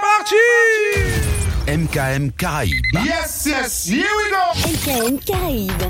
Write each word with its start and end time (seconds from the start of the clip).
parti 0.00 0.34
MKM 1.68 2.32
Caraïbes. 2.32 2.74
Yes, 3.04 3.46
yes, 3.46 3.86
here 3.86 4.04
we 4.16 4.30
go 4.30 4.36
MKM 4.68 5.18
Caraïbes. 5.18 5.82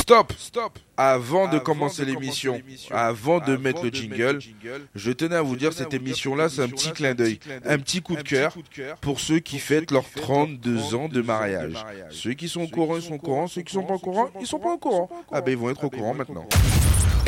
Stop, 0.00 0.32
stop 0.38 0.78
avant 0.96 1.48
de 1.48 1.58
commencer 1.60 2.04
l'émission, 2.04 2.60
avant 2.90 3.38
de 3.38 3.56
mettre 3.56 3.84
le 3.84 3.90
jingle, 3.90 4.40
je 4.96 5.12
tenais 5.12 5.36
à 5.36 5.42
vous 5.42 5.54
dire 5.54 5.72
cette 5.72 5.94
émission-là, 5.94 6.48
c'est 6.48 6.62
un 6.62 6.68
petit 6.68 6.90
clin 6.90 7.14
d'œil, 7.14 7.38
un 7.64 7.78
petit 7.78 8.02
coup 8.02 8.16
de 8.16 8.22
cœur 8.22 8.52
pour 9.00 9.20
ceux 9.20 9.38
qui 9.38 9.60
fêtent 9.60 9.92
leurs 9.92 10.10
32 10.10 10.96
ans 10.96 11.08
de 11.08 11.22
mariage. 11.22 11.74
Ceux 12.10 12.32
qui 12.32 12.48
sont 12.48 12.62
au 12.62 12.68
courant, 12.68 12.96
ils 12.96 13.02
sont 13.02 13.14
au 13.14 13.18
courant. 13.18 13.46
Ceux 13.46 13.62
qui 13.62 13.72
sont 13.72 13.84
pas 13.84 13.94
au 13.94 13.98
courant, 13.98 14.30
ils 14.40 14.46
sont 14.46 14.58
pas 14.58 14.72
au 14.72 14.78
courant. 14.78 15.08
Ah 15.30 15.40
ben 15.40 15.52
ils 15.52 15.58
vont 15.58 15.70
être 15.70 15.84
au 15.84 15.90
courant 15.90 16.14
maintenant. 16.14 16.48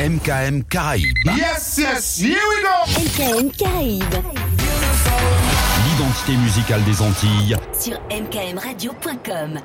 MKM 0.01 0.63
Caraïbes. 0.63 1.13
Yes, 1.37 1.77
yes, 1.77 2.17
here 2.17 2.33
we 2.49 2.63
go 2.63 2.73
MKM 3.03 3.51
Caraïbes. 3.51 4.15
L'identité 5.85 6.37
musicale 6.37 6.83
des 6.85 7.01
Antilles. 7.03 7.55
Sur 7.79 7.99
mkmradio.com. 8.09 9.59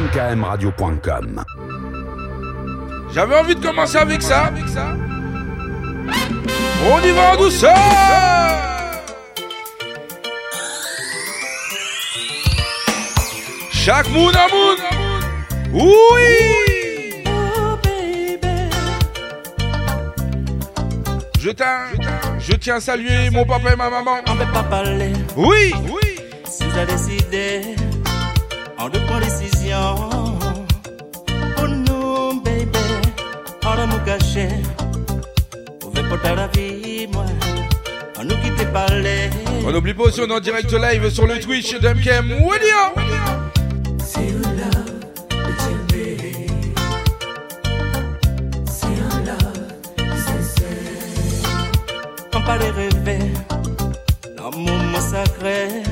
mkmradio.com. 0.00 1.44
J'avais 3.12 3.36
envie 3.36 3.54
de 3.54 3.60
commencer 3.60 3.98
avec 3.98 4.22
ça. 4.22 4.50
On 6.90 7.02
y 7.02 7.10
va 7.10 7.34
en 7.34 7.36
douceur 7.36 7.74
Chaque 13.70 14.08
moon 14.08 14.30
à 14.30 14.48
moon 14.48 14.76
Oui 15.74 16.63
Je 21.44 21.50
tiens, 21.50 21.84
je 22.38 22.54
tiens 22.54 22.76
à 22.76 22.80
saluer 22.80 23.28
mon 23.28 23.44
papa 23.44 23.74
et 23.74 23.76
ma 23.76 23.90
maman. 23.90 24.16
On 24.28 24.34
peut 24.34 24.50
pas 24.50 24.62
parler 24.62 25.12
Oui, 25.36 25.74
oui. 25.92 26.16
si 26.50 26.64
vous 26.64 26.78
avez 26.78 26.90
décidé 26.90 27.60
en 28.78 28.88
deux 28.88 29.00
points 29.00 29.20
décision. 29.20 29.94
Baby, 32.42 32.78
on 33.62 33.68
a 33.68 33.86
nous 33.86 33.98
caché. 34.06 34.48
Vous 35.82 35.90
pouvez 35.90 36.08
porter 36.08 36.34
la 36.34 36.46
vie, 36.46 37.08
moi. 37.12 37.26
On 38.18 38.24
nous 38.24 38.36
quitte 38.36 38.72
parler. 38.72 39.28
On 39.66 39.70
n'oublie 39.70 39.92
pas 39.92 40.04
aussi, 40.04 40.22
on 40.22 40.26
est 40.26 40.32
en 40.32 40.40
direct 40.40 40.72
live 40.72 41.10
sur 41.10 41.26
le 41.26 41.38
Twitch 41.40 41.78
d'MKM 41.78 42.32
Radio. 42.48 43.04
On 52.44 52.46
parlait 52.46 52.70
rêver. 52.72 53.32
L'amour 54.36 55.00
sacré. 55.00 55.82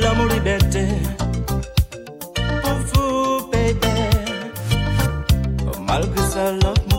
L'amour 0.00 0.26
liberté. 0.28 0.86
Pour 2.62 2.78
vous, 2.94 3.50
baby. 3.52 3.88
Malgré 5.86 6.22
ça, 6.30 6.50
l'autre 6.50 6.93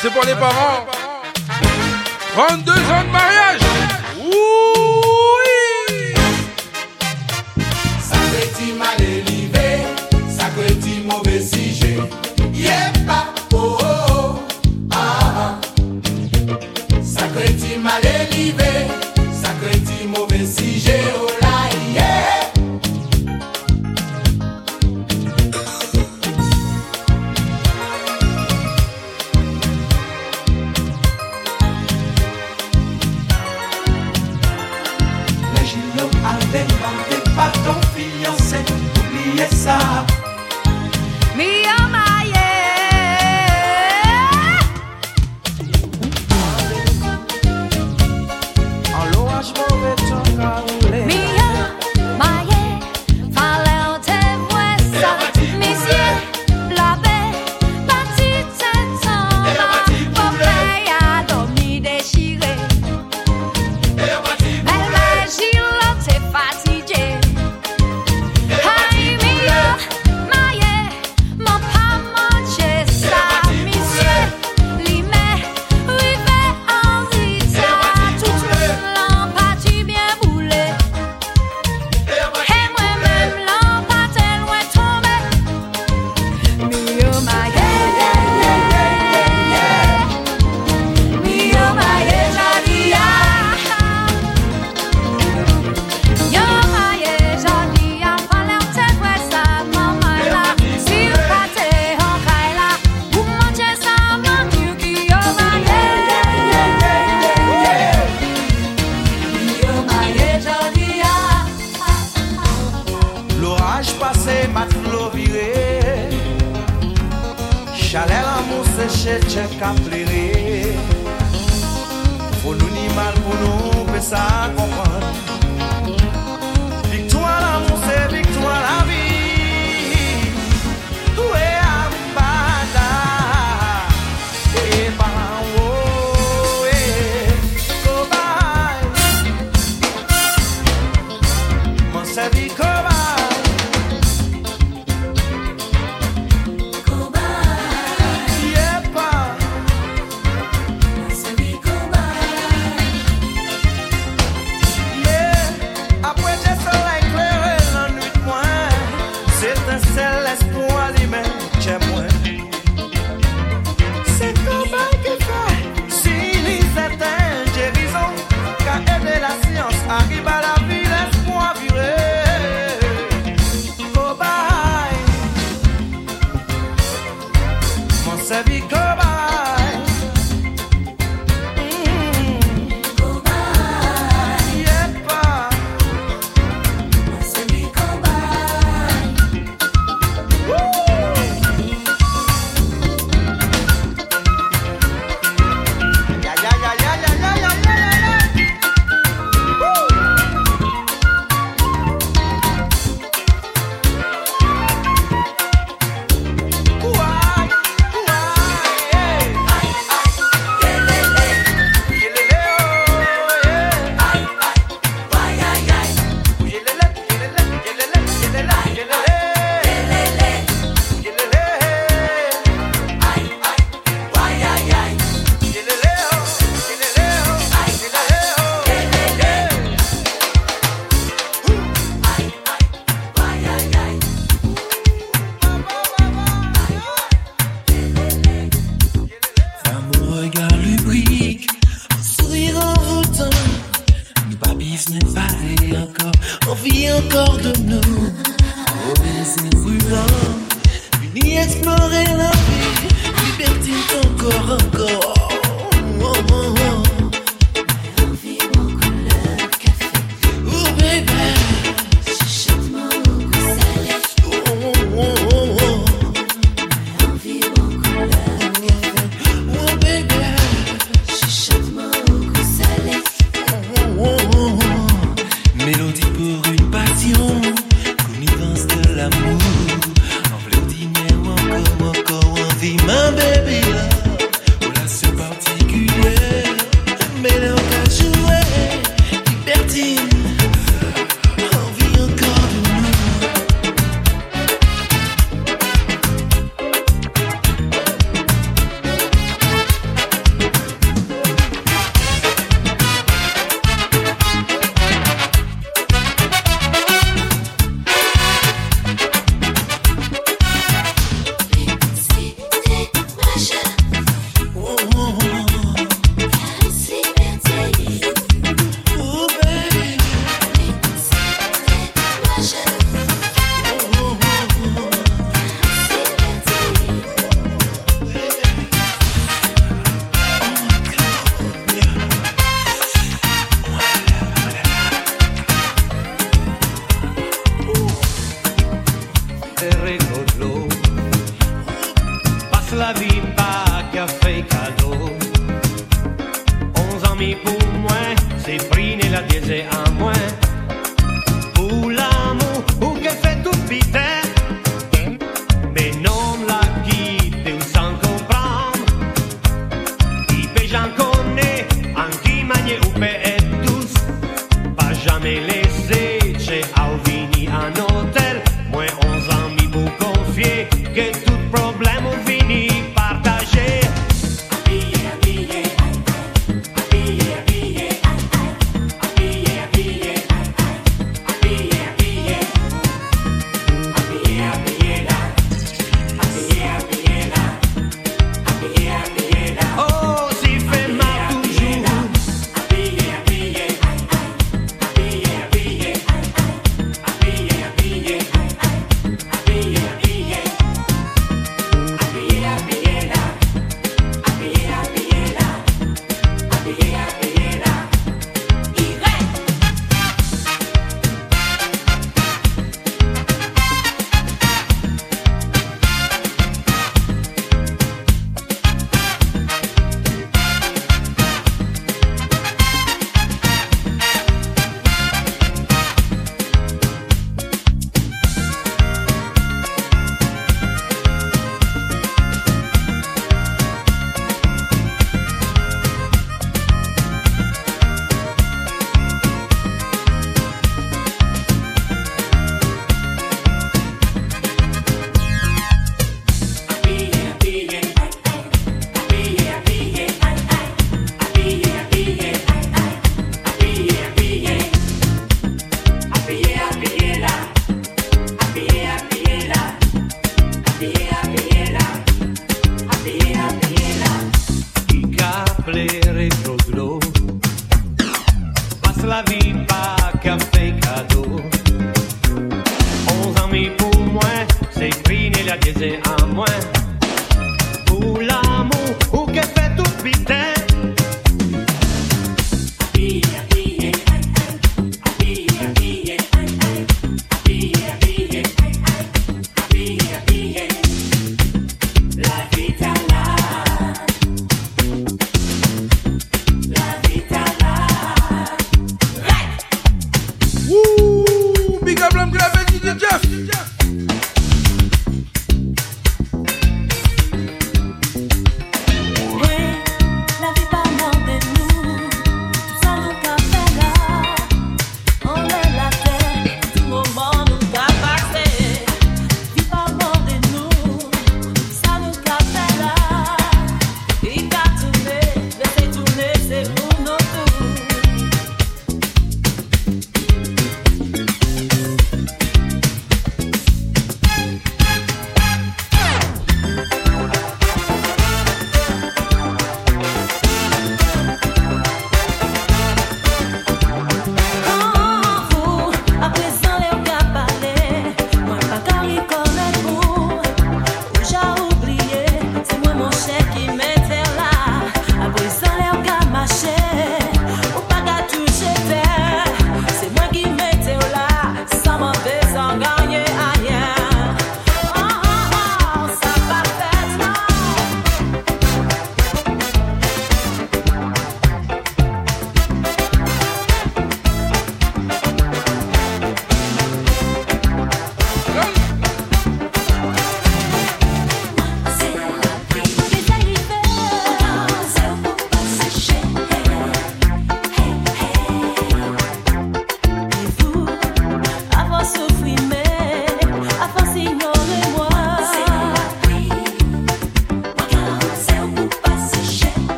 c'est 0.00 0.10
pour 0.10 0.24
les 0.24 0.34
parents. 0.34 0.86
32 2.34 2.72
ans 2.72 3.04
de 3.04 3.10
mariage. 3.10 3.55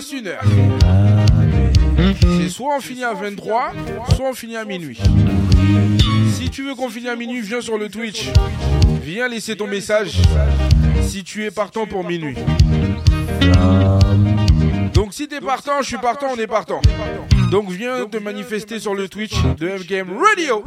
Une 0.00 0.28
heure, 0.28 0.42
C'est 2.38 2.48
soit 2.48 2.74
on 2.74 2.80
finit 2.80 3.04
à 3.04 3.12
23, 3.12 3.72
soit 4.14 4.30
on 4.30 4.32
finit 4.32 4.56
à 4.56 4.64
minuit. 4.64 4.98
Si 6.32 6.48
tu 6.48 6.62
veux 6.62 6.74
qu'on 6.74 6.88
finisse 6.88 7.10
à 7.10 7.16
minuit, 7.16 7.42
viens 7.42 7.60
sur 7.60 7.76
le 7.76 7.90
Twitch. 7.90 8.30
Viens 9.02 9.28
laisser 9.28 9.56
ton 9.56 9.66
message 9.66 10.22
si 11.02 11.22
tu 11.22 11.44
es 11.44 11.50
partant 11.50 11.86
pour 11.86 12.02
minuit. 12.02 12.34
Donc 14.94 15.12
si 15.12 15.28
t'es 15.28 15.40
partant, 15.40 15.82
je 15.82 15.88
suis 15.88 15.98
partant, 15.98 16.28
on 16.34 16.40
est 16.40 16.46
partant. 16.46 16.80
Donc 17.50 17.70
viens 17.70 18.06
te 18.06 18.16
manifester 18.16 18.80
sur 18.80 18.94
le 18.94 19.06
Twitch 19.06 19.34
de 19.58 19.68
FGM 19.68 20.08
Radio. 20.16 20.64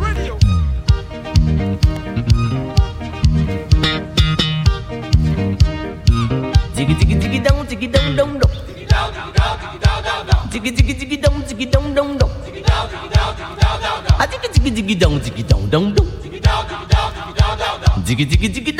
digi 18.14 18.26
digi 18.30 18.49
digi 18.53 18.73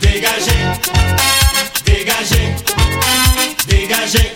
dégagez, 0.00 0.52
dégagez, 1.84 2.54
dégagez. 3.66 4.32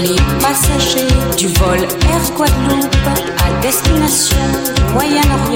Les 0.00 0.16
passagers 0.40 1.14
du 1.36 1.48
vol 1.48 1.78
Air 1.78 2.30
Guadeloupe 2.36 2.96
à 3.38 3.62
destination 3.62 4.36
Moyen-Orient. 4.92 5.53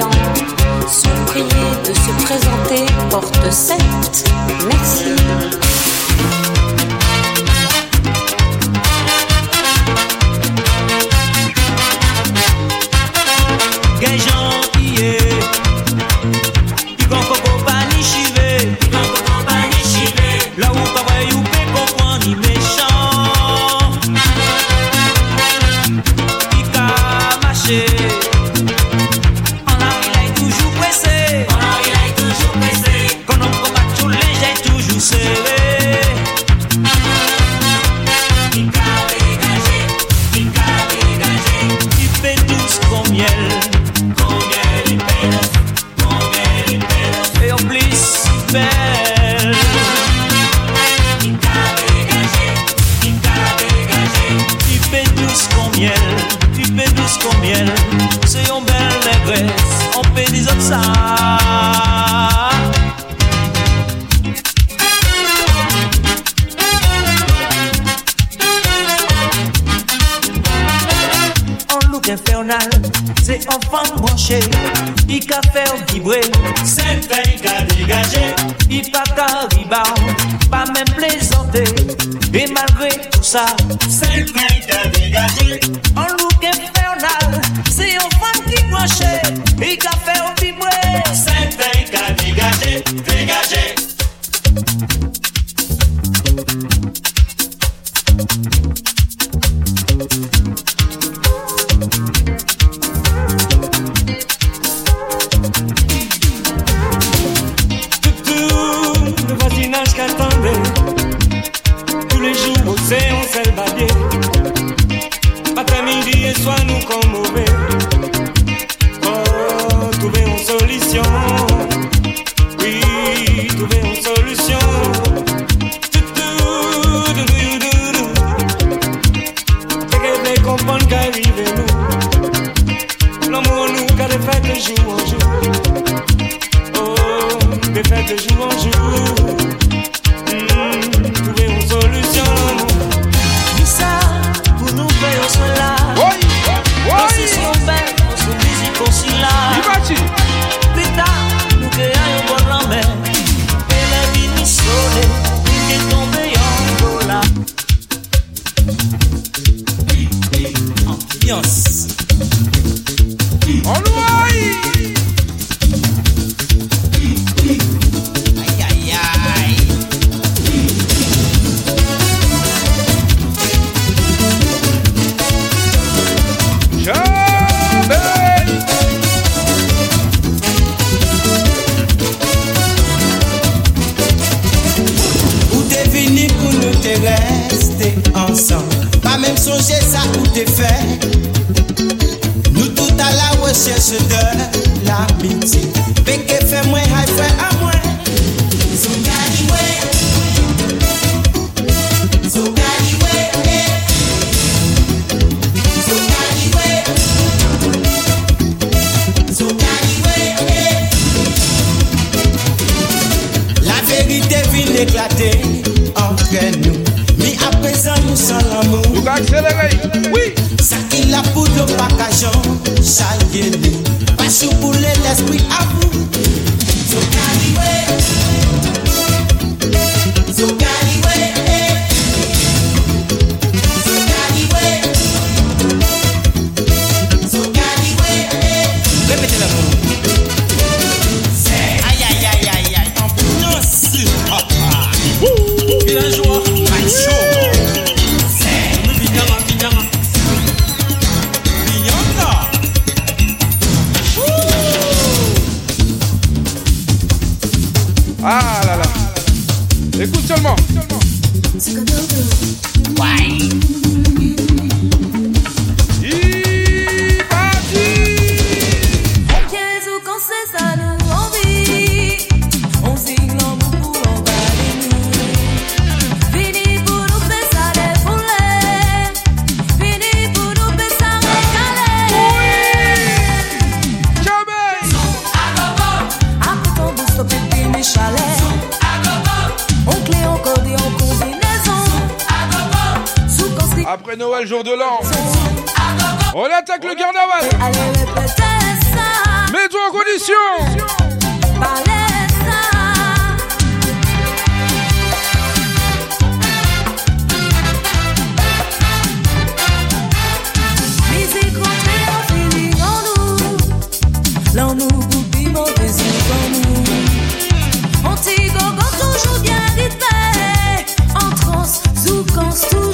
Construir 322.49 322.88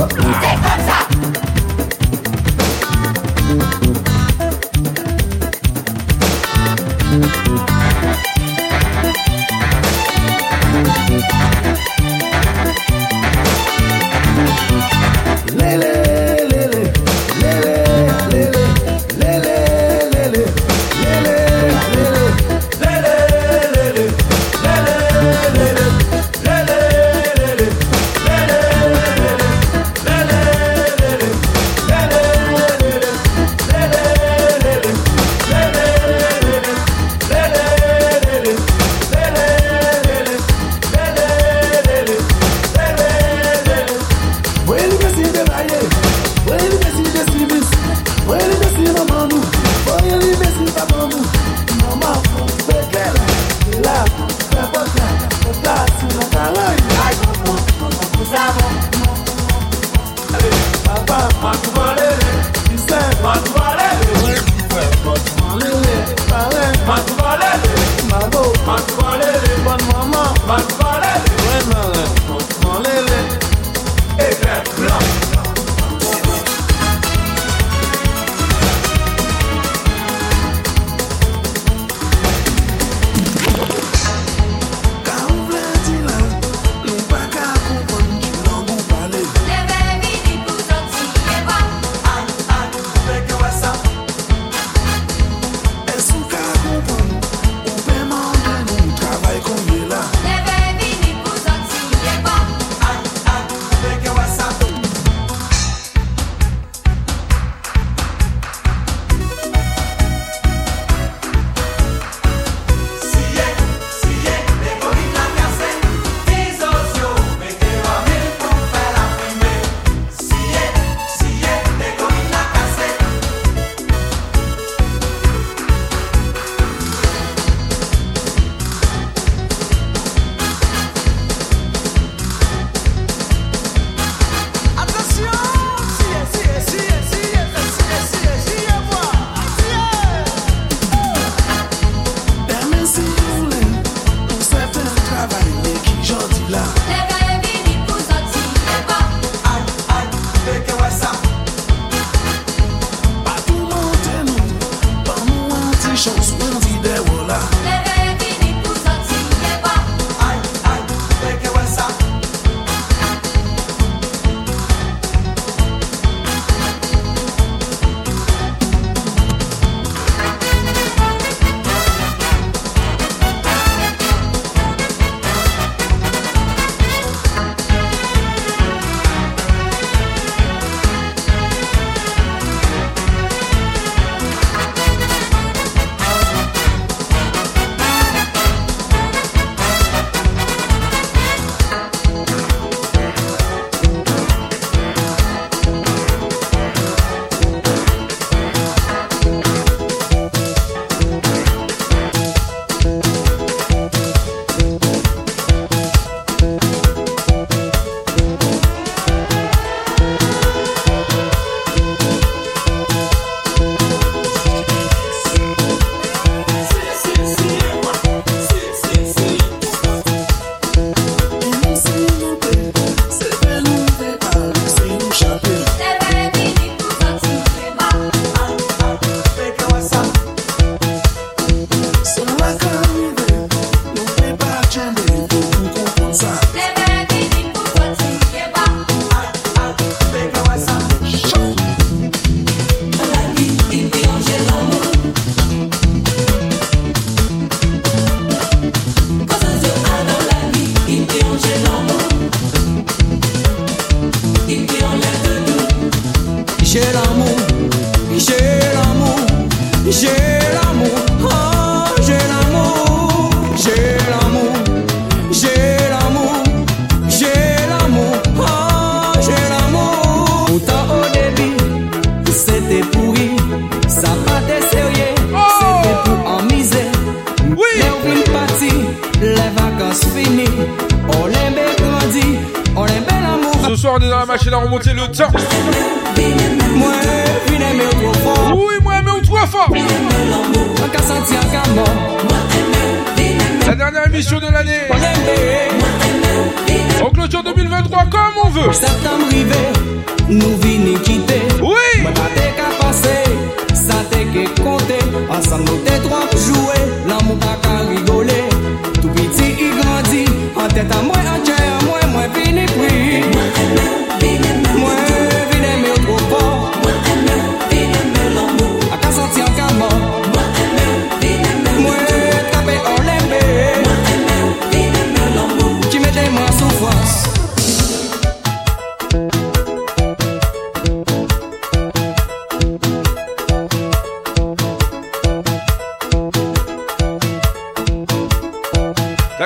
up. 0.00 0.97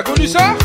T'as 0.05 0.12
connu 0.15 0.27
ça 0.27 0.57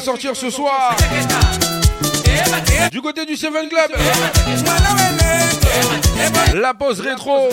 sortir 0.00 0.34
ce 0.34 0.50
soir. 0.50 0.96
Du 2.90 3.00
côté 3.00 3.26
du 3.26 3.36
Seven 3.36 3.68
Club. 3.68 3.92
La 6.54 6.74
pause 6.74 7.00
rétro. 7.00 7.48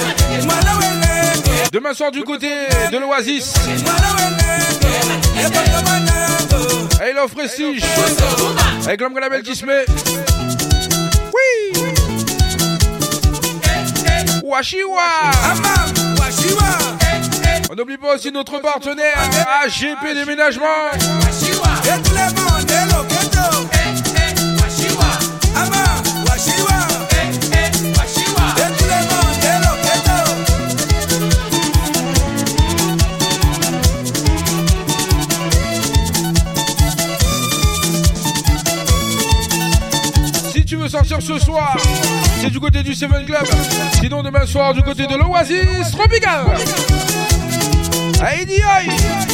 Demain 1.71 1.93
soir 1.93 2.11
du 2.11 2.23
côté 2.23 2.49
de 2.91 2.97
l'Oasis. 2.97 3.53
Et 7.07 7.13
l'offre 7.13 7.35
Prestige. 7.35 7.83
Avec 8.85 9.01
l'homme 9.01 9.17
label 9.17 9.41
qui 9.43 9.55
se 9.55 9.65
met. 9.65 9.85
Oui. 11.33 11.83
Washiwa. 14.43 15.01
On 17.71 17.75
n'oublie 17.75 17.97
pas 17.97 18.15
aussi 18.15 18.31
notre 18.31 18.59
partenaire 18.59 19.17
AGP 19.63 20.13
Déménagement. 20.13 20.65
Ce 41.21 41.37
soir, 41.37 41.77
c'est 42.41 42.49
du 42.49 42.59
côté 42.59 42.81
du 42.81 42.95
Seven 42.95 43.25
Club. 43.25 43.45
Sinon, 43.99 44.23
demain 44.23 44.45
soir, 44.45 44.73
du 44.73 44.81
côté 44.81 45.05
de 45.05 45.15
l'Oasis 45.15 45.91
Tropical. 45.91 46.45
Aïe, 48.21 48.63
aïe. 48.63 49.30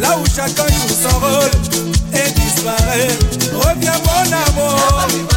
Là 0.00 0.18
où 0.18 0.24
chacun 0.26 0.66
joue 0.66 0.94
son 1.02 1.18
rôle 1.18 1.50
et 2.14 2.30
disparaît. 2.32 3.18
Reviens 3.52 3.92
mon 4.04 4.32
amour. 4.32 5.29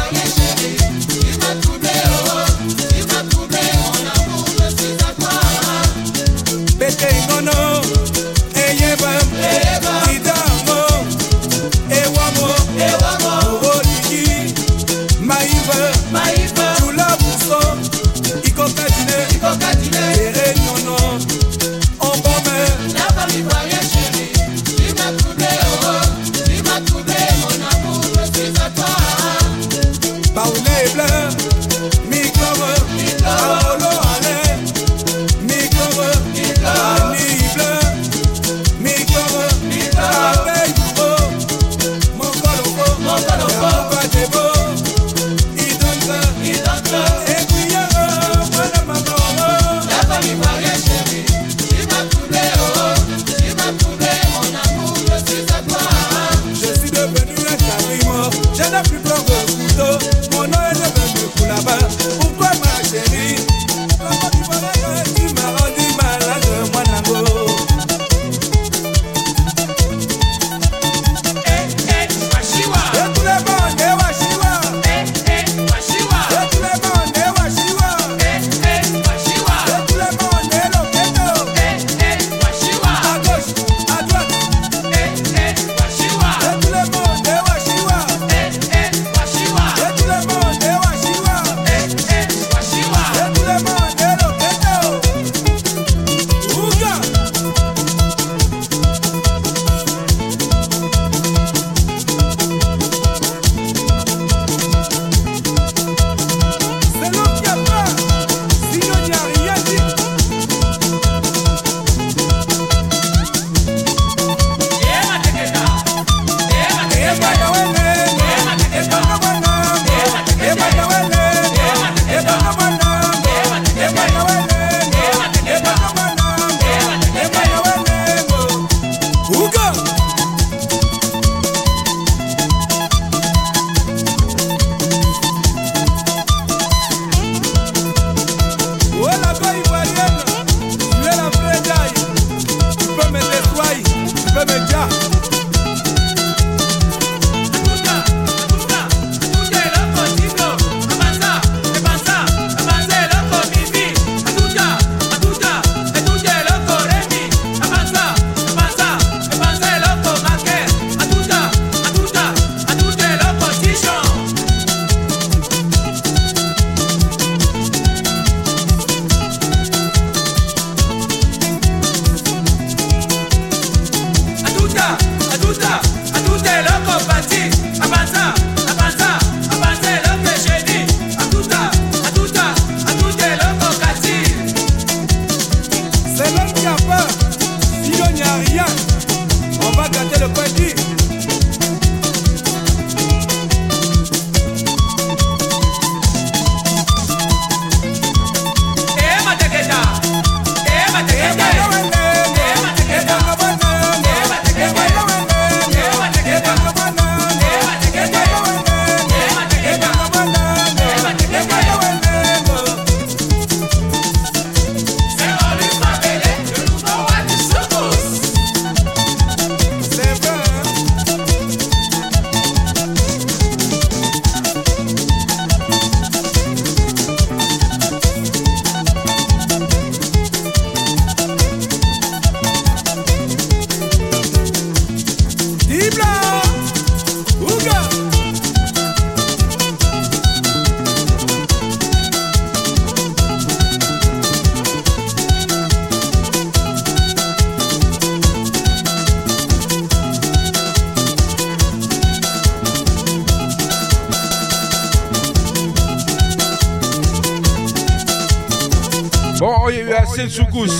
De 260.16 260.28
soukous. 260.28 260.70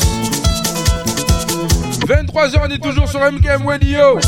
23h, 2.07 2.61
on 2.63 2.71
est 2.71 2.79
toujours 2.79 3.09
sur 3.09 3.19
MKM 3.21 3.67
Radio. 3.67 4.19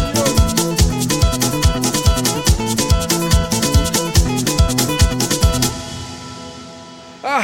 Ah, 7.24 7.42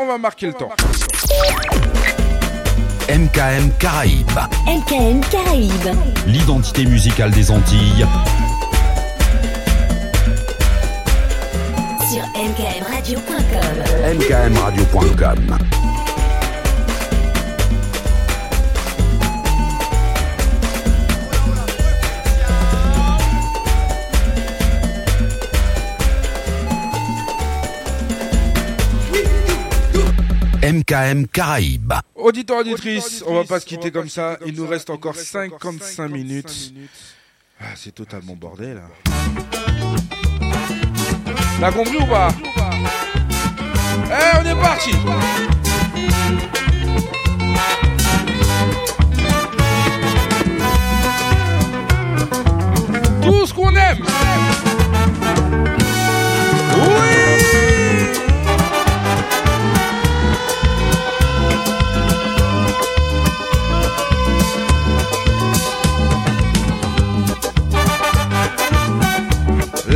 on 0.00 0.06
va 0.06 0.18
marquer 0.18 0.46
le 0.46 0.52
temps. 0.54 0.70
MKM 3.08 3.70
Caraïbes, 3.78 4.26
MKM 4.66 5.20
Caraïbes. 5.30 5.96
l'identité 6.26 6.84
musicale 6.86 7.30
des 7.30 7.50
Antilles. 7.50 8.06
Sur 12.10 12.24
mkmradio.com. 12.36 14.16
mkmradio.com. 14.18 15.58
MKM 30.64 31.26
Caraïbes. 31.26 31.92
Auditeurs, 32.14 32.60
auditrices, 32.60 33.22
on 33.26 33.34
va 33.34 33.44
pas 33.44 33.60
se 33.60 33.66
quitter 33.66 33.90
comme 33.90 34.08
ça. 34.08 34.38
Il 34.46 34.54
nous 34.54 34.66
reste 34.66 34.88
encore 34.88 35.14
55 35.14 36.08
minutes. 36.08 36.72
Ah, 37.60 37.74
c'est 37.76 37.94
totalement 37.94 38.34
bordel. 38.34 38.76
là. 38.76 38.88
T'as 41.60 41.70
compris 41.70 41.98
ou 41.98 42.06
pas? 42.06 42.28
Eh, 44.06 44.38
on 44.40 44.44
est 44.46 44.60
parti 44.60 44.92
Tout 53.22 53.46
ce 53.46 53.52
qu'on 53.52 53.70
aime 53.76 53.98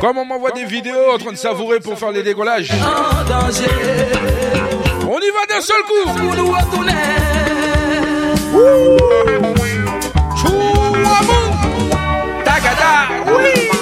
Comme 0.00 0.18
on 0.18 0.24
m'envoie 0.24 0.50
des 0.50 0.64
vidéos 0.64 1.12
en 1.14 1.18
train 1.18 1.30
de 1.30 1.36
savourer 1.36 1.78
pour 1.78 1.96
faire 1.98 2.10
les 2.10 2.22
décollages. 2.22 2.72
en 2.72 3.24
danger. 3.24 3.64
On 5.08 5.18
y 5.18 5.30
va 5.30 5.46
d'un 5.48 5.60
seul 5.60 5.82
coup 5.86 7.31
Pour 8.52 8.60
nous 8.60 9.52
retourner. 9.54 9.86
Chouamou 10.36 11.04
Takada 12.44 13.08
Oui 13.26 13.54
Mes 13.56 13.81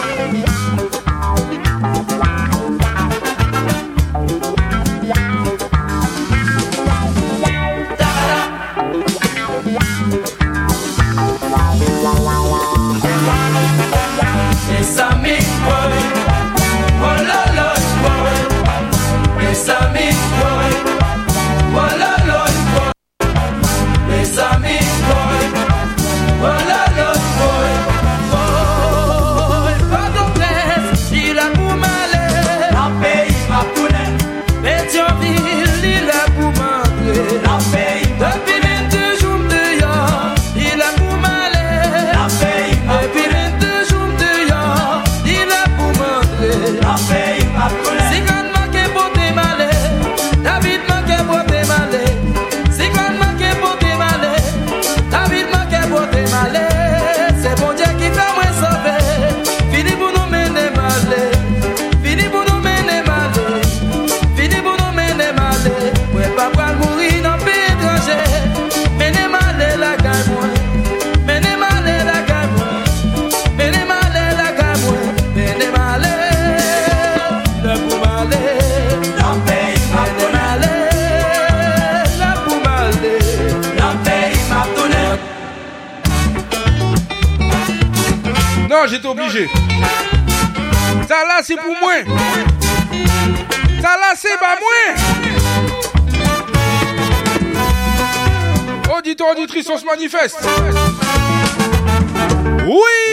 obligé. 89.11 89.49
Ça 91.09 91.25
là, 91.27 91.41
c'est 91.43 91.57
pour 91.57 91.77
moi. 91.81 91.95
Ça 93.83 93.97
là, 93.97 94.15
c'est 94.15 94.39
pas 94.39 94.57
moi. 94.61 94.85
Auditeur, 98.97 99.29
auditrice, 99.31 99.69
on 99.71 99.79
se 99.79 99.85
manifeste. 99.85 100.47
Oui. 102.67 103.11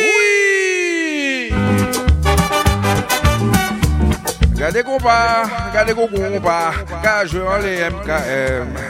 Regardez 4.53 4.83
qu'on 4.83 4.97
part, 4.97 5.47
regardez 5.69 5.93
qu'on 5.93 6.07
part, 6.41 6.73
gage 7.03 7.35
en 7.35 7.57
les 7.57 7.89
MKM. 7.89 8.86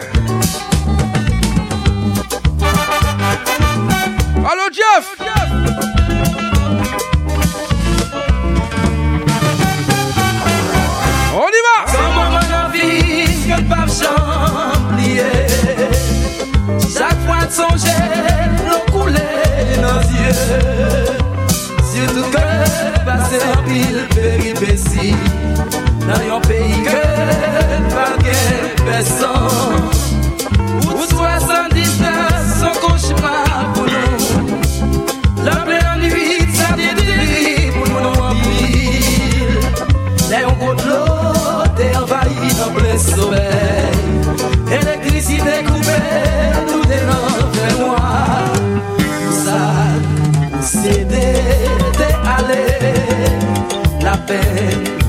apil 23.34 24.08
peripeci 24.16 25.14
dans 26.08 26.22
yon 26.28 26.42
pays. 26.42 26.77
happen 54.28 55.07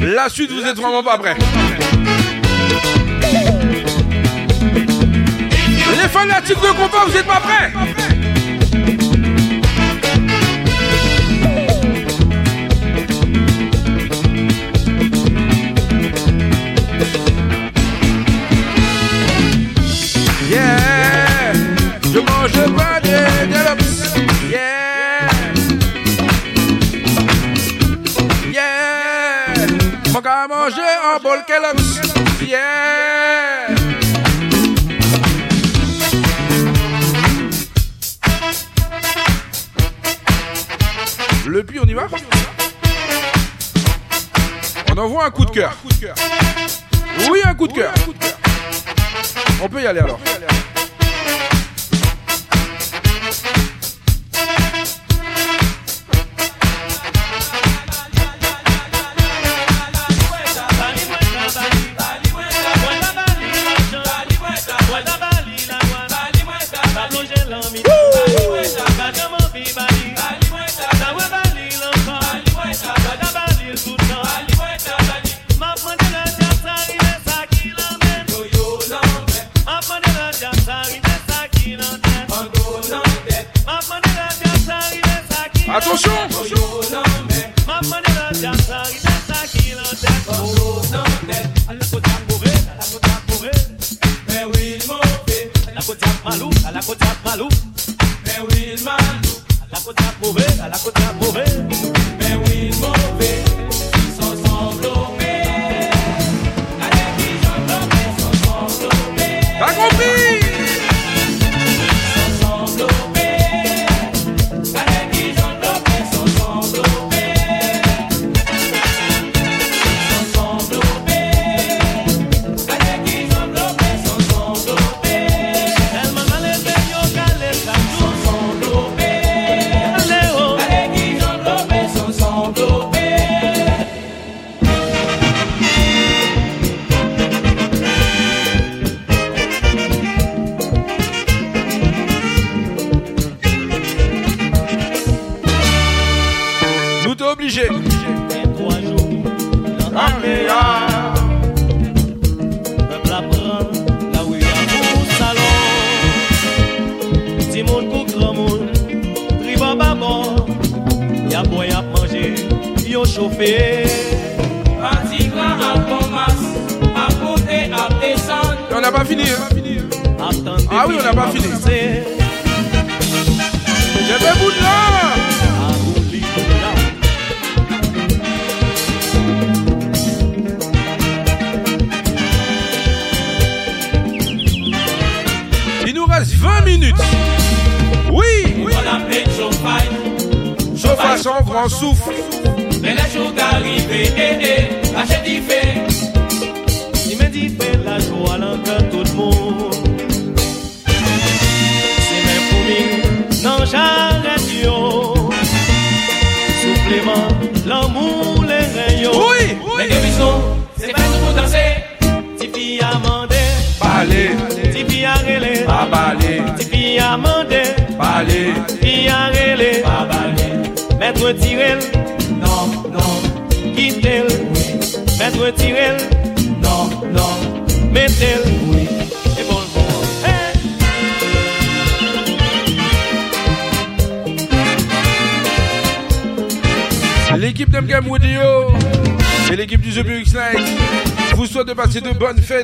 La 0.00 0.28
suite, 0.28 0.50
vous 0.50 0.66
êtes 0.66 0.76
vraiment 0.76 1.02
pas 1.02 1.18
prêts. 1.18 1.36
Les 5.90 6.08
fanatiques 6.08 6.56
de 6.56 6.72
combat, 6.72 7.04
vous 7.06 7.16
êtes 7.16 7.26
pas 7.26 7.40
prêts. 7.40 8.07
Le 41.46 41.64
puits, 41.64 41.80
on 41.82 41.86
y 41.86 41.94
va? 41.94 42.06
On 44.90 44.98
envoie 44.98 45.24
un 45.24 45.30
coup 45.30 45.44
de 45.44 45.50
cœur. 45.50 45.76
Oui, 47.30 47.40
un 47.44 47.54
coup 47.54 47.66
de 47.66 47.72
cœur. 47.72 47.92
On 49.62 49.68
peut 49.68 49.82
y 49.82 49.86
aller 49.86 50.00
alors. 50.00 50.20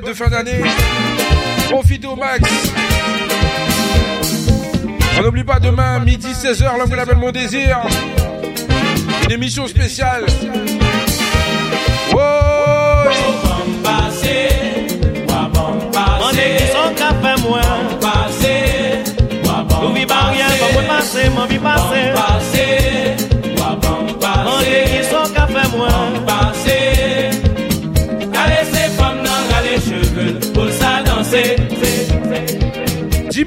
de 0.01 0.13
fin 0.13 0.29
d'année. 0.29 0.63
Profitez 1.71 2.07
au 2.07 2.17
max. 2.17 2.43
On 5.19 5.23
n'oublie 5.23 5.45
pas 5.45 5.61
demain, 5.61 6.01
midi 6.01 6.29
16h, 6.33 6.79
l'angle 6.79 6.97
l'appelle 6.97 7.19
mon 7.19 7.31
désir. 7.31 7.79
Une 9.25 9.33
émission 9.33 9.67
spéciale 9.67 10.27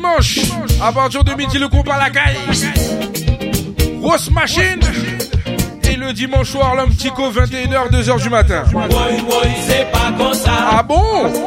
dimanche, 0.07 0.39
à 0.81 0.91
partir 0.91 1.23
de 1.23 1.33
midi, 1.33 1.57
le 1.57 1.67
groupe 1.67 1.89
à 1.89 1.97
la 1.97 2.09
caille. 2.09 2.37
Grosse 3.99 4.29
machine. 4.31 4.79
Et 5.89 5.95
le 5.95 6.13
dimanche 6.13 6.51
soir, 6.51 6.75
l'homme 6.75 6.93
Tico, 6.95 7.31
21h, 7.31 7.91
2h 7.91 8.21
du 8.21 8.29
matin. 8.29 8.63
Ah 10.69 10.83
bon? 10.83 11.46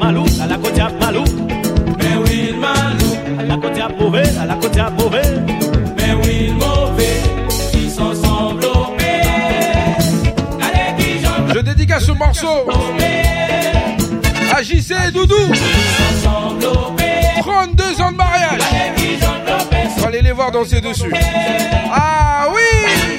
Malou, 0.00 0.24
à 0.42 0.46
la 0.46 0.56
côte 0.56 0.78
à 0.78 0.88
Malou. 1.00 1.24
Mais 1.98 2.16
oui, 2.24 2.54
Malou. 2.58 3.40
À 3.40 3.42
la 3.44 3.56
côte 3.56 3.78
à 3.78 3.88
mauvais, 3.88 4.38
à 4.40 4.46
la 4.46 4.54
côte 4.54 4.76
à 4.76 4.90
mauvais. 4.90 5.22
Mais 5.96 6.14
oui, 6.22 6.52
mauvais. 6.52 7.22
Ils 7.74 7.90
sont 7.90 8.24
enveloppés. 8.26 9.22
Allez, 10.60 10.96
qui 10.98 11.20
j'en 11.22 11.54
Je 11.54 11.60
dédicace 11.60 12.04
ce 12.04 12.12
morceau. 12.12 12.66
Agissez, 14.56 15.10
Doudou. 15.12 15.34
Ils 15.52 17.42
32 17.42 18.00
ans 18.00 18.12
de 18.12 18.16
mariage. 18.16 18.60
Allez, 18.70 18.94
qui 18.96 19.18
j'en 19.20 20.02
Faut 20.02 20.10
les 20.10 20.32
voir 20.32 20.50
danser 20.50 20.80
dessus. 20.80 21.12
Ah 21.92 22.48
oui! 22.52 23.15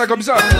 Je 0.00 0.06
finis 0.06 0.59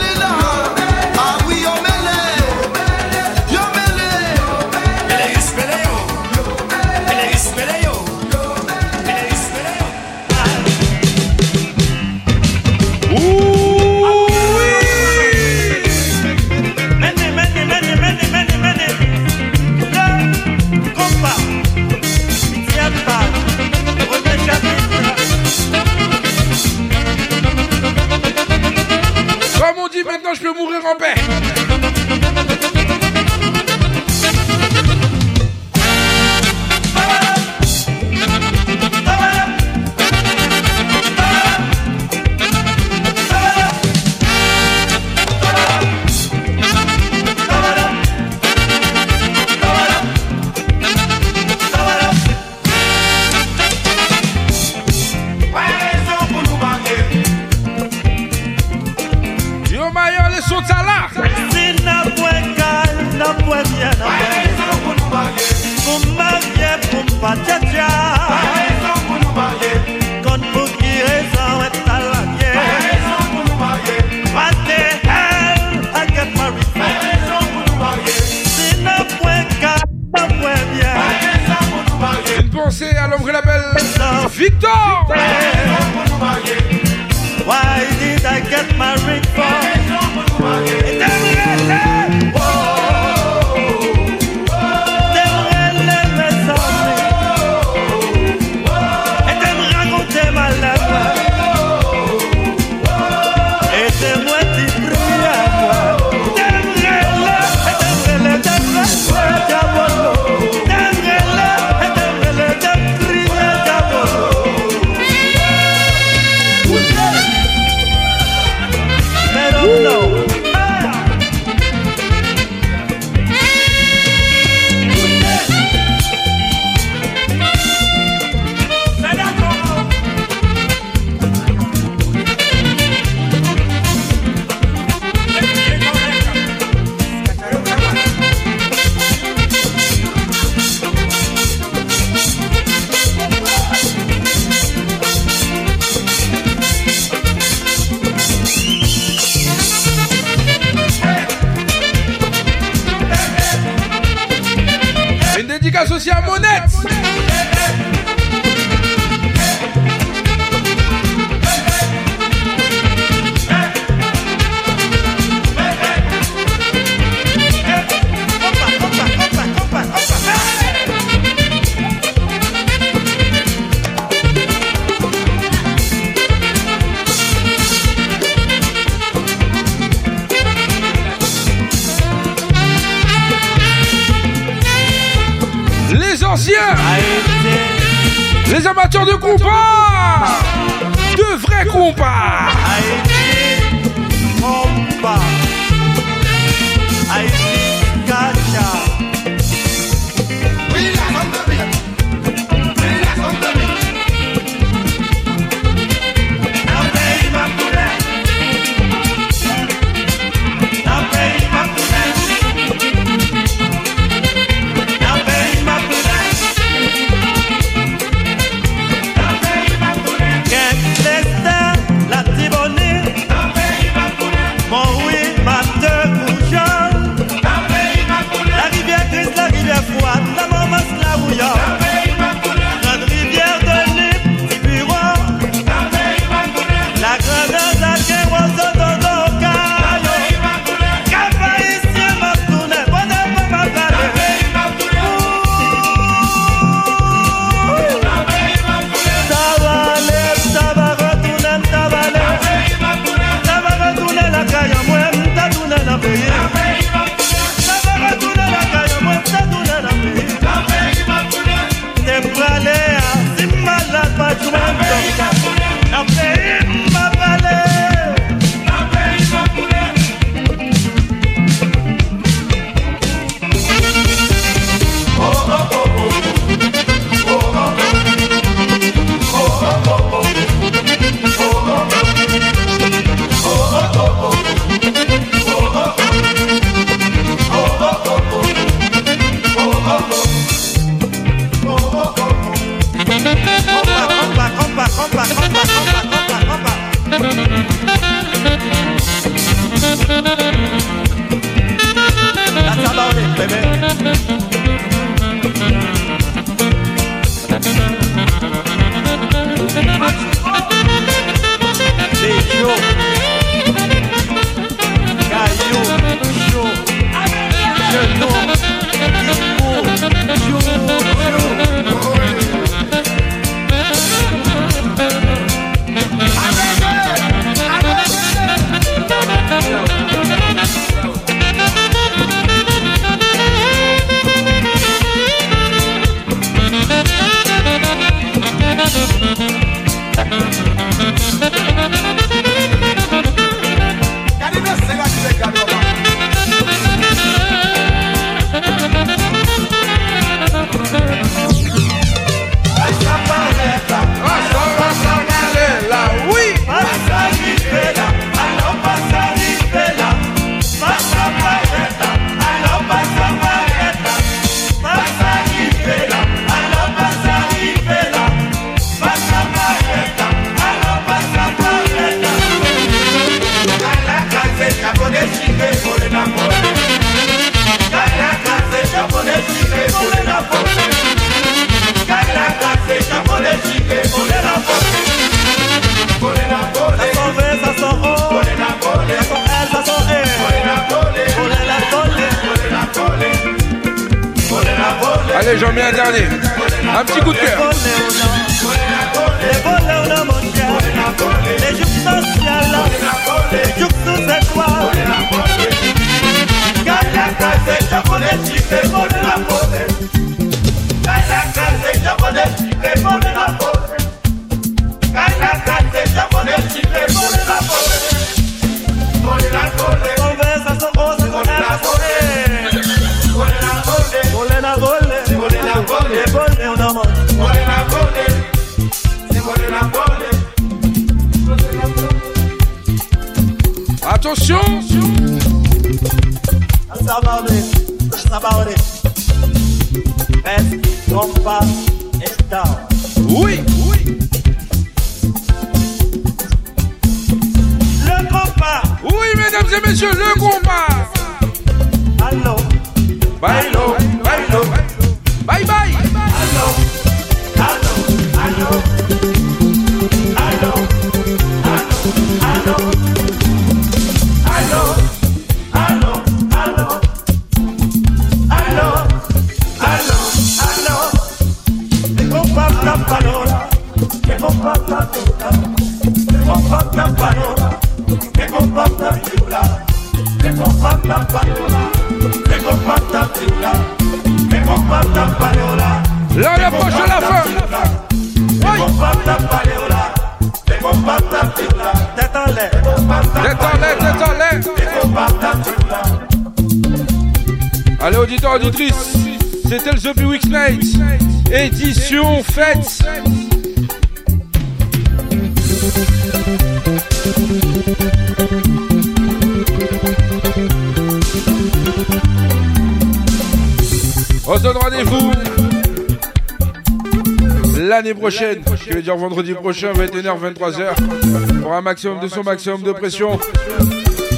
prochaine, 518.40 518.64
qui 518.82 518.90
veut 518.90 519.02
dire 519.02 519.16
vendredi 519.16 519.52
prochain, 519.54 519.92
21h, 519.92 520.54
23h, 520.54 521.60
pour 521.62 521.72
un 521.74 521.82
maximum 521.82 522.20
de 522.20 522.28
son, 522.28 522.42
maximum 522.42 522.82
de 522.82 522.92
pression. 522.92 523.38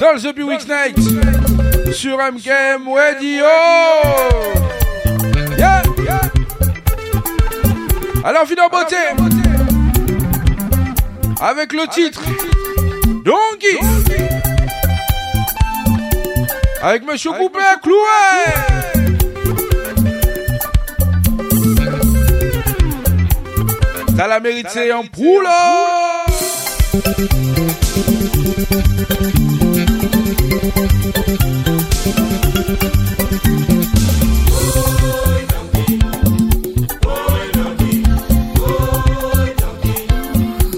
Dans 0.01 0.13
le 0.13 0.21
The 0.21 0.39
Week's 0.39 0.67
Night, 0.67 1.93
sur 1.93 2.19
MKM 2.19 2.89
Radio. 2.89 3.45
Yeah, 5.57 5.83
yeah. 5.99 6.21
Alors, 8.25 8.45
beauté, 8.71 8.97
avec 11.41 11.73
le 11.73 11.87
titre 11.89 12.23
Donkey, 13.25 13.79
avec 16.83 17.05
Monsieur 17.05 17.31
Coupé 17.33 17.61
à 17.61 17.77
Clouet. 17.77 18.92
Ça 24.17 24.29
la 24.29 24.41
mérite, 24.41 24.67
c'est 24.69 24.91
un 24.91 25.03
poula 25.05 26.27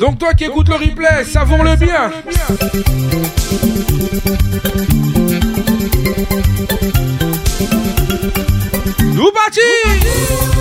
Donc 0.01 0.19
toi 0.19 0.35
qui 0.35 0.45
écoutes 0.45 0.69
le 0.69 0.75
replay, 0.75 1.25
savons-le 1.25 1.77
bien. 1.77 2.11
Nous 9.15 9.31
partis 9.33 10.54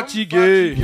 fatiguei. 0.00 0.76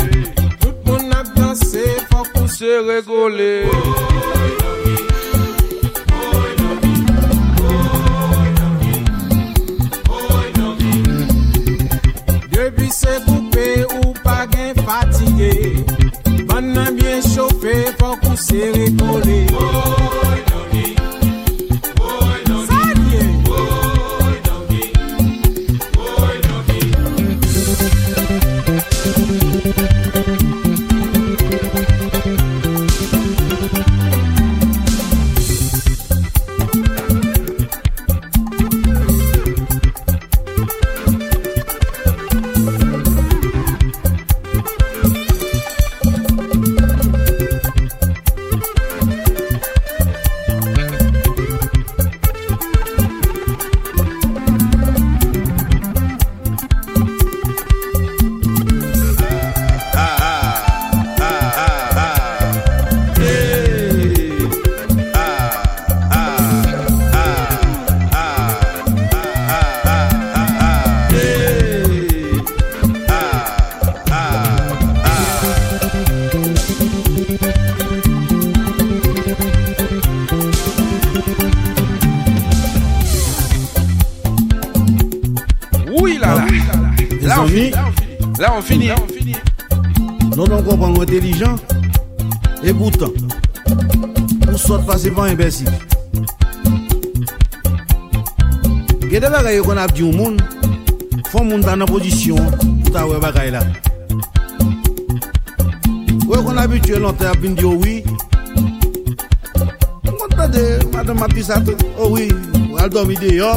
bay 103.47 103.51
la 103.51 103.61
Ouè 106.27 106.43
kon 106.45 106.59
abitue 106.59 106.99
lante 106.99 107.27
ap 107.27 107.39
vin 107.41 107.55
di 107.55 107.65
ouwi 107.65 108.05
Mwen 110.05 110.31
tade 110.37 110.79
madame 110.93 111.21
matisat 111.21 111.69
Ouwi, 111.99 112.29
al 112.79 112.91
domi 112.91 113.15
de 113.15 113.35
yo 113.37 113.53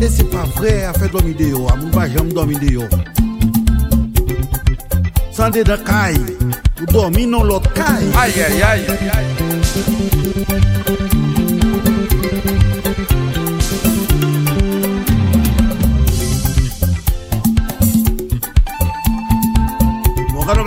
E 0.00 0.08
se 0.08 0.24
pa 0.24 0.44
vre 0.56 0.86
a 0.86 0.92
fe 0.92 1.08
domi 1.12 1.34
de 1.34 1.50
yo 1.50 1.68
A 1.68 1.76
mou 1.76 1.90
pa 1.92 2.08
jom 2.08 2.32
domi 2.32 2.56
de 2.56 2.72
yo 2.78 2.84
Sande 5.32 5.64
de 5.64 5.76
kay 5.84 6.16
Ou 6.80 6.86
domi 6.92 7.26
non 7.26 7.44
lot 7.44 7.68
kay 7.74 8.12
Aye 8.16 8.44
aye 8.44 8.62
aye 8.62 10.77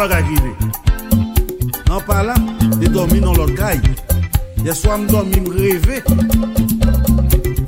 bagay 0.02 0.24
ki 0.28 0.38
ve. 0.44 0.52
Nan 1.88 2.02
pa 2.08 2.24
la, 2.26 2.36
de 2.80 2.88
dormi 2.90 3.20
nan 3.22 3.36
lot 3.38 3.52
kay. 3.54 3.78
Yeswa 4.66 4.98
m 4.98 5.06
dormi 5.12 5.38
m 5.44 5.48
reve. 5.54 5.98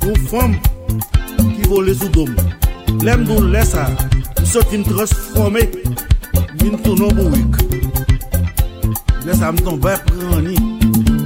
Gon 0.02 0.18
fom 0.30 0.56
ki 1.38 1.62
vole 1.70 1.94
sou 1.94 2.10
dom. 2.16 2.32
Lem 3.06 3.22
don 3.28 3.52
lesa, 3.54 3.86
m 4.40 4.46
soti 4.50 4.80
m 4.82 4.84
transforme. 4.88 5.62
Min 6.62 6.74
tonon 6.82 7.14
bou 7.14 7.30
wik. 7.30 7.54
Lesa 9.26 9.52
m 9.52 9.60
ton 9.62 9.78
bè 9.84 9.94
prani. 10.08 10.58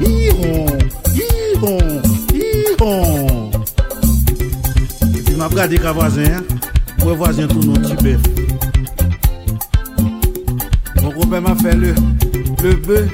Hiron, 0.02 0.84
hiron, 1.16 1.88
hiron. 2.34 3.48
E 5.16 5.24
pi 5.24 5.32
m 5.38 5.46
ap 5.46 5.56
gade 5.56 5.80
ka 5.80 5.96
vazen, 5.96 6.44
mwen 7.00 7.16
vazen 7.24 7.48
tonon 7.54 7.80
ti 7.88 7.96
bef. 8.04 8.47
M'a 11.40 11.54
fait 11.56 11.74
le, 11.74 11.94
le 12.62 12.74
bœuf. 12.74 13.10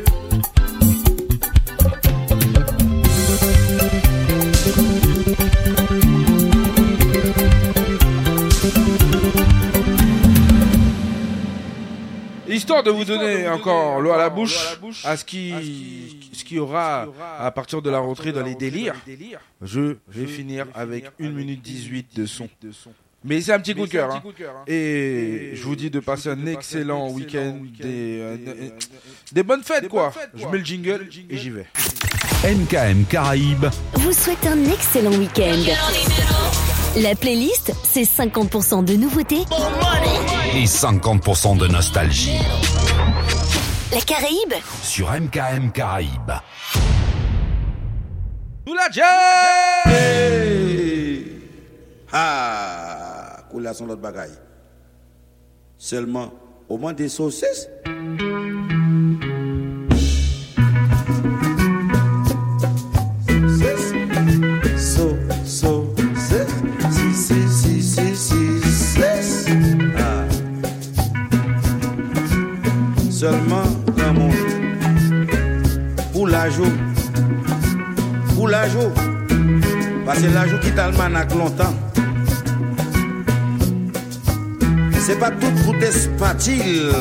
Histoire 12.46 12.82
de 12.82 12.90
vous 12.90 13.04
donner 13.04 13.48
encore 13.48 14.00
l'eau 14.00 14.12
à 14.12 14.18
la 14.18 14.30
bouche 14.30 14.78
à 15.04 15.16
ce 15.16 15.24
qui, 15.24 16.30
ce 16.32 16.44
qui 16.44 16.58
aura 16.58 17.06
à 17.38 17.50
partir 17.50 17.82
de 17.82 17.90
la 17.90 17.98
rentrée 17.98 18.32
dans 18.32 18.42
les 18.42 18.54
délires, 18.54 18.94
je 19.60 19.96
vais 20.20 20.26
finir 20.26 20.66
avec 20.74 21.06
1 21.20 21.28
minute 21.30 21.62
18 21.62 22.16
de 22.16 22.26
son. 22.26 22.48
Mais 23.26 23.40
c'est 23.40 23.52
un 23.54 23.58
petit 23.60 23.74
coup 23.74 23.86
de 23.86 23.90
cœur. 23.90 24.10
hein. 24.10 24.22
Et 24.66 25.52
je 25.54 25.62
vous 25.62 25.76
dis 25.76 25.88
de 25.90 25.98
passer 26.00 26.28
un 26.28 26.44
excellent 26.46 27.08
week-end, 27.10 27.56
des, 27.80 28.18
euh, 28.20 28.36
des 29.32 29.42
bonnes 29.42 29.62
fêtes 29.62 29.88
quoi. 29.88 30.12
Je 30.34 30.44
mets 30.46 30.58
le 30.58 30.64
jingle 30.64 31.08
et 31.30 31.36
j'y 31.38 31.48
vais. 31.50 31.66
MKM 32.44 33.06
Caraïbes, 33.06 33.64
vous 33.94 34.12
souhaite 34.12 34.44
un 34.46 34.62
excellent 34.70 35.12
week-end. 35.14 35.62
La 37.00 37.14
playlist, 37.14 37.72
c'est 37.82 38.02
50% 38.04 38.84
de 38.84 38.94
nouveautés. 38.94 39.44
et 40.54 40.64
50% 40.66 41.56
de 41.56 41.66
nostalgie 41.66 42.36
La 43.92 44.00
Caraïbe, 44.02 44.52
sur 44.82 45.10
MKM 45.10 45.72
Caraïbes. 45.72 46.32
Nous 48.66 48.74
la 48.74 48.90
jazz 48.90 49.04
Ah, 52.12 53.42
couleur 53.50 53.74
son 53.74 53.86
l'autre 53.86 54.00
bagaille. 54.00 54.30
Seulement, 55.76 56.32
au 56.68 56.78
moins 56.78 56.94
des 56.94 57.08
saucisses. 57.10 57.68
So, 64.76 65.16
so, 65.44 65.94
si, 66.90 67.12
si, 67.14 67.48
si, 67.48 67.82
si, 67.82 68.14
si, 68.14 68.64
si. 69.22 69.52
Ah. 69.98 70.24
Seulement, 73.10 73.64
dans 73.96 74.12
mon 74.14 74.30
pour 76.12 76.28
la 76.28 76.48
joue, 76.48 76.62
pour 76.62 76.93
la 78.54 78.68
joue, 78.68 78.92
parce 80.06 80.20
que 80.20 80.32
la 80.32 80.46
joue 80.46 80.58
qui 80.60 80.70
t'a 80.70 80.88
le 80.88 80.96
manac 80.96 81.34
longtemps. 81.34 81.74
C'est 85.00 85.18
pas 85.18 85.30
tout 85.30 85.50
pour 85.64 85.74
des 85.74 85.90
spatiles 85.90 86.92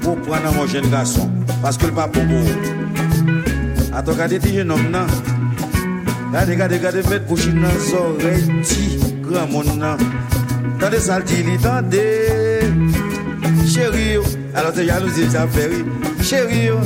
pour 0.00 0.16
prendre 0.22 0.52
mon 0.54 0.66
jeune 0.66 0.90
garçon, 0.90 1.30
parce 1.62 1.78
que 1.78 1.86
le 1.86 1.92
pas 1.92 2.08
pour 2.08 2.24
beau. 2.24 2.44
Attends, 3.94 4.12
regardez, 4.12 4.40
petit 4.40 4.56
jeune 4.56 4.72
homme, 4.72 4.90
non? 4.90 5.06
Regardez, 6.28 6.52
regardez, 6.52 6.76
regardez, 6.78 7.02
mettre 7.08 7.26
coucher 7.26 7.52
dans 7.52 7.60
les 7.60 7.94
oreilles, 7.94 8.62
petit 8.62 8.98
grand 9.22 9.46
monde, 9.46 9.78
non? 9.78 9.96
Tendez 10.80 10.98
ça, 10.98 11.20
le 11.20 11.24
dit, 11.24 11.44
tendez. 11.62 12.60
Chérie, 13.68 14.16
oh. 14.18 14.24
alors 14.54 14.72
t'es 14.72 14.86
jalousie, 14.86 15.30
ça 15.30 15.46
fait 15.46 15.66
rire. 15.66 15.84
Chérie, 16.20 16.70
oh. 16.72 16.80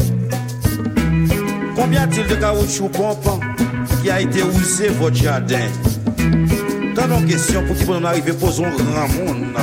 combien 1.74 2.02
a-t-il 2.02 2.26
de 2.26 2.34
caoutchouc 2.34 2.90
pompon 2.90 3.40
qui 4.06 4.12
a 4.12 4.20
été 4.20 4.38
usé 4.38 4.86
votre 4.90 5.16
jardin? 5.16 5.66
Dans 6.94 7.08
nos 7.08 7.26
questions, 7.26 7.66
pour 7.66 7.74
qu'il 7.74 7.86
puisse 7.86 8.04
arriver, 8.04 8.32
posons 8.34 8.70
grand 8.70 9.08
monde? 9.08 9.56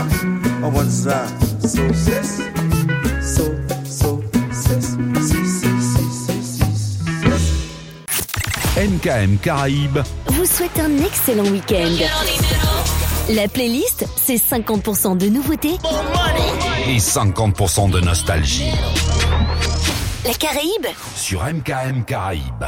On 0.61 0.69
va 0.69 0.83
ça. 0.89 1.27
So, 1.61 1.83
yes. 1.87 2.41
So, 3.21 3.55
so, 3.85 4.21
yes. 4.69 4.97
Si, 5.21 5.45
si, 5.47 5.71
si, 5.79 6.03
si, 6.11 6.65
si. 8.75 8.85
MKM 8.85 9.37
Caraïbes, 9.37 9.99
vous 10.27 10.45
souhaite 10.45 10.77
un 10.77 10.97
excellent 11.05 11.45
week-end. 11.45 11.95
La 13.29 13.47
playlist, 13.47 14.05
c'est 14.17 14.35
50% 14.35 15.17
de 15.17 15.27
nouveautés 15.27 15.77
Et 16.89 16.97
50% 16.97 17.91
de 17.91 18.01
nostalgie. 18.01 18.73
La 20.25 20.33
Caraïbe, 20.33 20.87
Sur 21.15 21.45
MKM 21.45 22.03
Caraïbes. 22.05 22.65